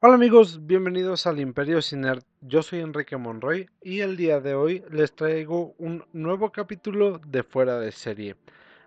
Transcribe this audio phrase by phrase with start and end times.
[0.00, 2.20] Hola amigos, bienvenidos al Imperio Ciner.
[2.40, 7.42] Yo soy Enrique Monroy y el día de hoy les traigo un nuevo capítulo de
[7.42, 8.36] Fuera de Serie.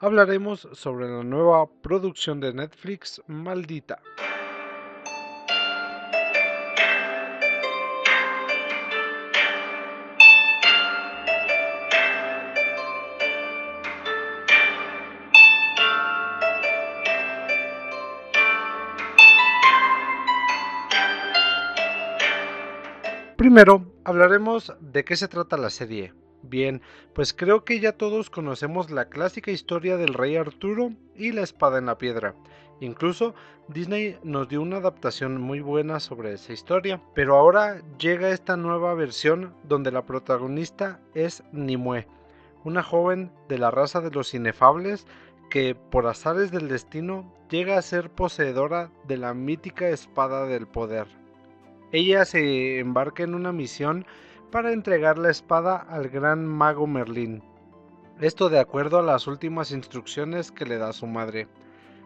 [0.00, 4.02] Hablaremos sobre la nueva producción de Netflix, Maldita.
[23.46, 26.12] Primero, hablaremos de qué se trata la serie.
[26.42, 26.82] Bien,
[27.14, 31.78] pues creo que ya todos conocemos la clásica historia del rey Arturo y la espada
[31.78, 32.34] en la piedra.
[32.80, 33.36] Incluso
[33.68, 38.94] Disney nos dio una adaptación muy buena sobre esa historia, pero ahora llega esta nueva
[38.94, 42.08] versión donde la protagonista es Nimue,
[42.64, 45.06] una joven de la raza de los inefables
[45.50, 51.06] que por azares del destino llega a ser poseedora de la mítica espada del poder.
[51.92, 54.06] Ella se embarca en una misión
[54.50, 57.42] para entregar la espada al gran mago Merlín.
[58.20, 61.48] Esto de acuerdo a las últimas instrucciones que le da su madre.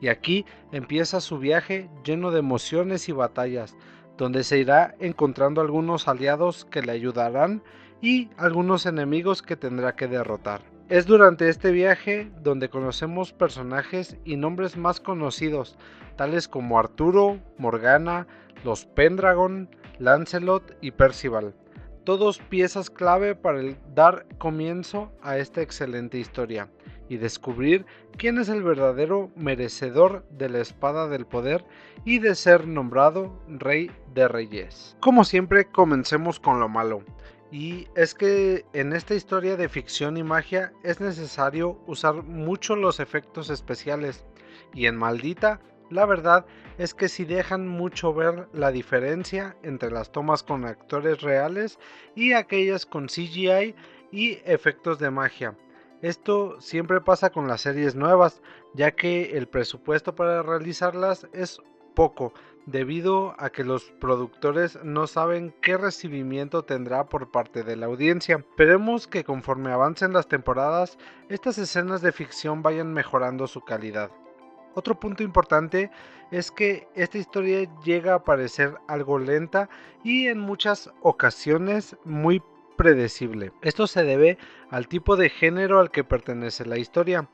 [0.00, 3.76] Y aquí empieza su viaje lleno de emociones y batallas,
[4.18, 7.62] donde se irá encontrando algunos aliados que le ayudarán
[8.00, 10.71] y algunos enemigos que tendrá que derrotar.
[10.92, 15.78] Es durante este viaje donde conocemos personajes y nombres más conocidos,
[16.16, 18.26] tales como Arturo, Morgana,
[18.62, 21.54] los Pendragon, Lancelot y Percival.
[22.04, 23.62] Todos piezas clave para
[23.94, 26.68] dar comienzo a esta excelente historia
[27.08, 27.86] y descubrir
[28.18, 31.64] quién es el verdadero merecedor de la espada del poder
[32.04, 34.94] y de ser nombrado rey de reyes.
[35.00, 37.02] Como siempre, comencemos con lo malo.
[37.52, 42.98] Y es que en esta historia de ficción y magia es necesario usar mucho los
[42.98, 44.24] efectos especiales.
[44.72, 46.46] Y en Maldita la verdad
[46.78, 51.78] es que si dejan mucho ver la diferencia entre las tomas con actores reales
[52.14, 53.74] y aquellas con CGI
[54.10, 55.54] y efectos de magia.
[56.00, 58.40] Esto siempre pasa con las series nuevas,
[58.72, 61.60] ya que el presupuesto para realizarlas es
[61.94, 62.32] poco,
[62.66, 68.36] debido a que los productores no saben qué recibimiento tendrá por parte de la audiencia.
[68.36, 70.98] Esperemos que conforme avancen las temporadas,
[71.28, 74.10] estas escenas de ficción vayan mejorando su calidad.
[74.74, 75.90] Otro punto importante
[76.30, 79.68] es que esta historia llega a parecer algo lenta
[80.02, 82.42] y en muchas ocasiones muy
[82.76, 83.52] predecible.
[83.60, 84.38] Esto se debe
[84.70, 87.28] al tipo de género al que pertenece la historia.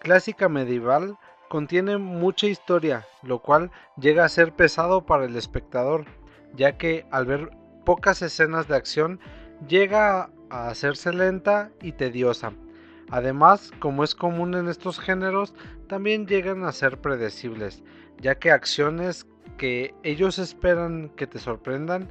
[0.00, 1.16] Clásica medieval
[1.50, 6.04] contiene mucha historia, lo cual llega a ser pesado para el espectador,
[6.54, 7.50] ya que al ver
[7.84, 9.18] pocas escenas de acción
[9.66, 12.52] llega a hacerse lenta y tediosa.
[13.10, 15.52] Además, como es común en estos géneros,
[15.88, 17.82] también llegan a ser predecibles,
[18.20, 19.26] ya que acciones
[19.58, 22.08] que ellos esperan que te sorprendan,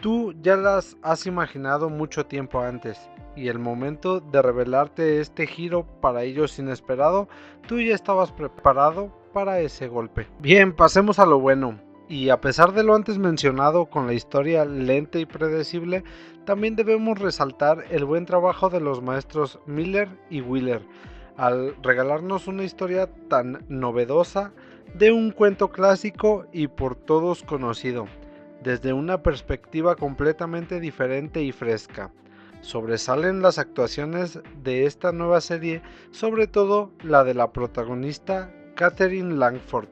[0.00, 2.98] tú ya las has imaginado mucho tiempo antes,
[3.36, 7.28] y el momento de revelarte este giro para ellos inesperado,
[7.66, 10.28] tú ya estabas preparado para ese golpe.
[10.40, 11.78] Bien, pasemos a lo bueno.
[12.08, 16.04] Y a pesar de lo antes mencionado con la historia lenta y predecible,
[16.44, 20.82] también debemos resaltar el buen trabajo de los maestros Miller y Wheeler
[21.36, 24.52] al regalarnos una historia tan novedosa
[24.94, 28.06] de un cuento clásico y por todos conocido,
[28.62, 32.12] desde una perspectiva completamente diferente y fresca.
[32.62, 39.88] Sobresalen las actuaciones de esta nueva serie, sobre todo la de la protagonista Catherine Langford,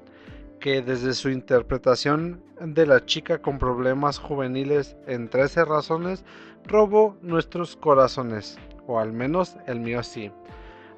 [0.60, 6.24] que desde su interpretación de la chica con problemas juveniles en 13 razones
[6.64, 10.30] robó nuestros corazones, o al menos el mío sí.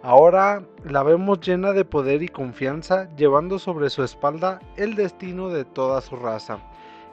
[0.03, 5.65] Ahora la vemos llena de poder y confianza, llevando sobre su espalda el destino de
[5.65, 6.59] toda su raza.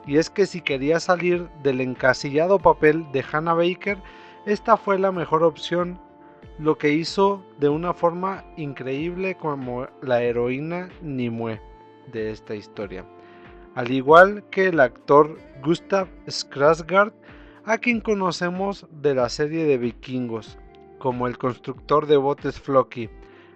[0.06, 3.98] Y es que si quería salir del encasillado papel de Hannah Baker,
[4.46, 5.98] esta fue la mejor opción,
[6.58, 11.60] lo que hizo de una forma increíble como la heroína Nimue
[12.12, 13.04] de esta historia.
[13.74, 17.12] Al igual que el actor Gustav Skarsgård,
[17.64, 20.58] a quien conocemos de la serie de vikingos,
[20.98, 23.10] como el constructor de botes Floki.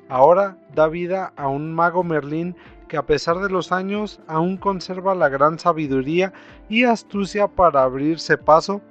[0.09, 2.55] Ahora da vida a un mago Merlín
[2.89, 6.33] que a pesar de los años aún conserva la gran sabiduría
[6.69, 8.83] y astucia para abrirse paso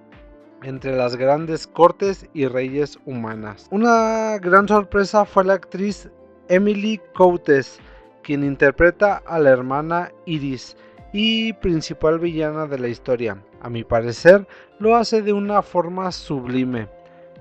[0.64, 3.68] entre las grandes cortes y reyes humanas.
[3.72, 6.10] Una gran sorpresa fue la actriz
[6.48, 7.80] Emily Coates,
[8.24, 10.76] quien interpreta a la hermana Iris
[11.12, 13.38] y principal villana de la historia.
[13.62, 14.48] A mi parecer,
[14.80, 16.88] lo hace de una forma sublime.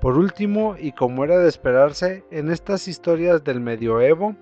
[0.00, 4.36] Por último, y como era de esperarse, en estas historias del medioevo,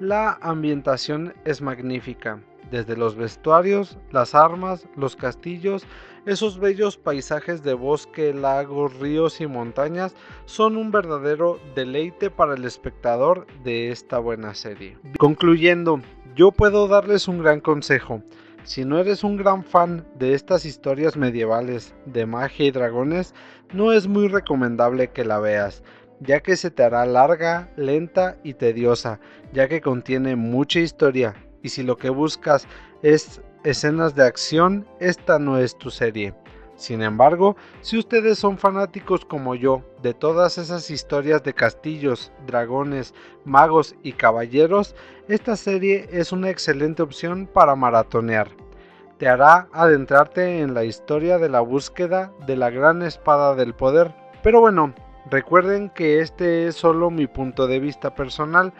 [0.00, 2.40] la ambientación es magnífica.
[2.70, 5.86] Desde los vestuarios, las armas, los castillos,
[6.26, 10.14] esos bellos paisajes de bosque, lagos, ríos y montañas
[10.46, 14.96] son un verdadero deleite para el espectador de esta buena serie.
[15.18, 16.00] Concluyendo,
[16.34, 18.22] yo puedo darles un gran consejo.
[18.64, 23.34] Si no eres un gran fan de estas historias medievales de magia y dragones,
[23.74, 25.82] no es muy recomendable que la veas,
[26.20, 29.20] ya que se te hará larga, lenta y tediosa,
[29.52, 31.34] ya que contiene mucha historia,
[31.64, 32.68] y si lo que buscas
[33.02, 36.34] es escenas de acción, esta no es tu serie.
[36.76, 43.14] Sin embargo, si ustedes son fanáticos como yo de todas esas historias de castillos, dragones,
[43.44, 44.94] magos y caballeros,
[45.28, 48.48] esta serie es una excelente opción para maratonear.
[49.18, 54.12] Te hará adentrarte en la historia de la búsqueda de la gran espada del poder.
[54.42, 54.92] Pero bueno,
[55.30, 58.74] recuerden que este es solo mi punto de vista personal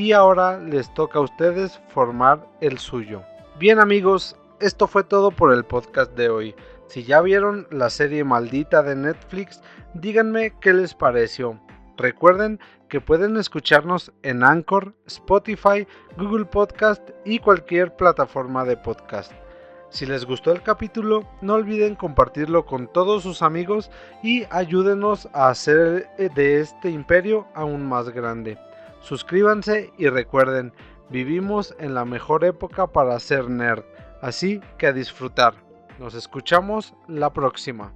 [0.00, 3.22] y ahora les toca a ustedes formar el suyo.
[3.58, 6.54] Bien amigos, esto fue todo por el podcast de hoy.
[6.86, 9.60] Si ya vieron la serie maldita de Netflix,
[9.92, 11.60] díganme qué les pareció.
[11.98, 15.86] Recuerden que pueden escucharnos en Anchor, Spotify,
[16.16, 19.32] Google Podcast y cualquier plataforma de podcast.
[19.90, 23.90] Si les gustó el capítulo, no olviden compartirlo con todos sus amigos
[24.22, 28.56] y ayúdenos a hacer de este imperio aún más grande.
[29.00, 30.72] Suscríbanse y recuerden,
[31.08, 33.82] vivimos en la mejor época para ser nerd,
[34.22, 35.54] así que a disfrutar.
[35.98, 37.92] Nos escuchamos la próxima.